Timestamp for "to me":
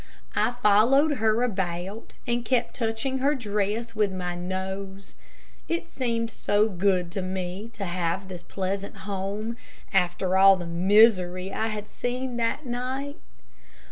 7.11-7.69